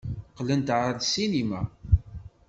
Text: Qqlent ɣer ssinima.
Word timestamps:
Qqlent 0.31 0.69
ɣer 0.77 0.93
ssinima. 1.01 1.61